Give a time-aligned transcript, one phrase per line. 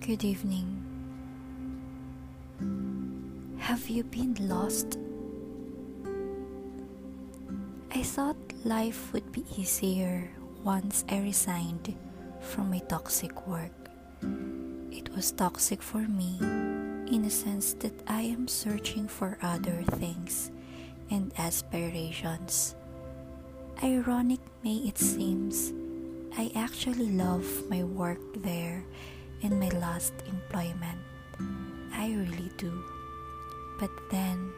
[0.00, 0.82] Good evening.
[3.58, 4.98] Have you been lost?
[7.90, 10.30] I thought life would be easier
[10.62, 11.96] once I resigned
[12.40, 13.74] from my toxic work.
[14.92, 16.38] It was toxic for me
[17.10, 20.52] in a sense that I am searching for other things
[21.10, 22.76] and aspirations.
[23.82, 25.72] Ironic may it seems,
[26.38, 28.84] I actually love my work there
[29.42, 30.98] in my last employment.
[31.92, 32.72] I really do.
[33.78, 34.52] But then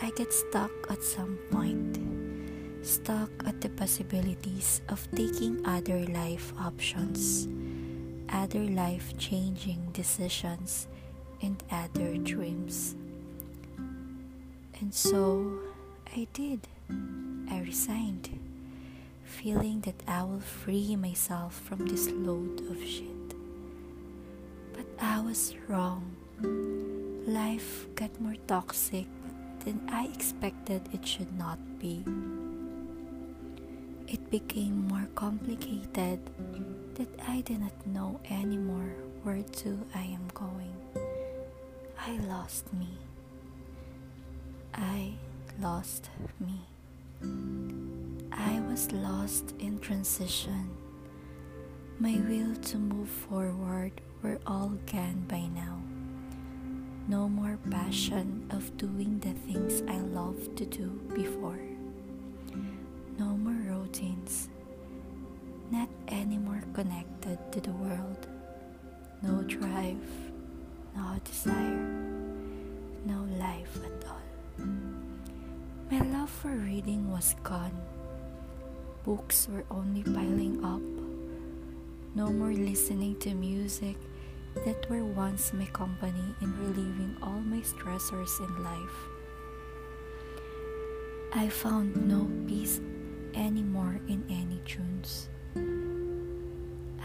[0.00, 1.98] I get stuck at some point.
[2.86, 7.48] Stuck at the possibilities of taking other life options,
[8.30, 10.86] other life changing decisions,
[11.42, 12.94] and other dreams.
[14.80, 15.58] And so
[16.14, 16.68] I did.
[17.50, 18.30] I resigned,
[19.24, 23.17] feeling that I will free myself from this load of shit.
[25.00, 26.16] I was wrong.
[27.26, 29.06] Life got more toxic
[29.64, 32.04] than I expected it should not be.
[34.08, 36.18] It became more complicated
[36.94, 40.74] that I did not know anymore where to I am going.
[41.98, 42.98] I lost me.
[44.74, 45.12] I
[45.60, 46.66] lost me.
[48.32, 50.70] I was lost in transition.
[51.98, 55.78] My will to move forward were all gone by now.
[57.08, 61.60] No more passion of doing the things I loved to do before.
[63.18, 64.48] No more routines.
[65.70, 68.26] Not anymore connected to the world.
[69.22, 70.04] No drive,
[70.94, 71.88] no desire,
[73.04, 74.66] no life at all.
[75.90, 77.76] My love for reading was gone.
[79.04, 80.82] Books were only piling up
[82.18, 83.94] no more listening to music
[84.66, 88.98] that were once my company in relieving all my stressors in life.
[91.32, 92.80] I found no peace
[93.34, 95.28] anymore in any tunes.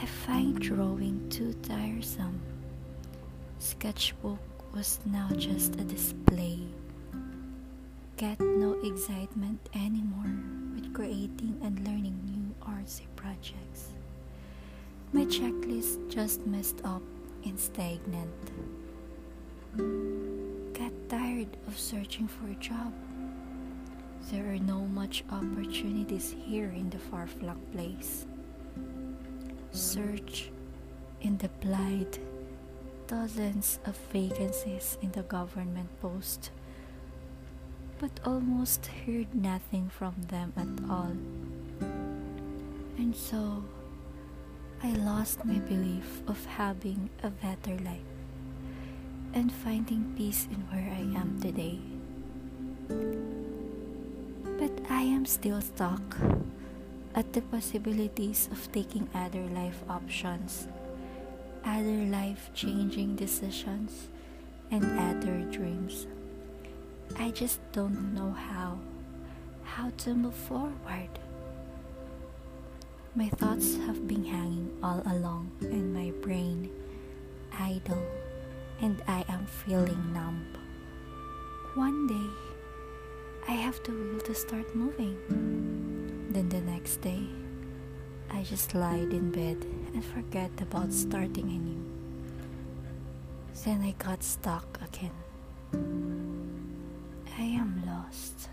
[0.00, 2.40] I find drawing too tiresome.
[3.58, 4.38] Sketchbook
[4.72, 6.60] was now just a display.
[8.16, 10.38] Get no excitement anymore
[10.72, 13.90] with creating and learning new artsy projects.
[15.12, 17.02] My checklist just messed up
[17.44, 18.30] and stagnant.
[20.72, 22.92] Got tired of searching for a job.
[24.30, 28.26] There are no much opportunities here in the far-flung place.
[29.72, 30.52] Search
[31.22, 32.18] and applied
[33.08, 36.52] dozens of vacancies in the government post,
[37.98, 41.16] but almost heard nothing from them at all.
[42.96, 43.64] And so
[44.82, 48.00] I lost my belief of having a better life
[49.34, 51.78] and finding peace in where I am today.
[54.58, 56.16] But I am still stuck
[57.14, 60.66] at the possibilities of taking other life options,
[61.62, 64.08] other life changing decisions,
[64.70, 66.06] and other dreams.
[67.18, 68.78] I just don't know how,
[69.62, 71.10] how to move forward.
[73.20, 76.70] My thoughts have been hanging all along in my brain,
[77.52, 78.02] idle,
[78.80, 80.46] and I am feeling numb.
[81.74, 82.30] One day,
[83.46, 85.18] I have the will to start moving.
[86.30, 87.26] Then the next day,
[88.30, 91.84] I just lied in bed and forget about starting anew.
[93.66, 95.12] Then I got stuck again.
[97.36, 98.48] I am lost.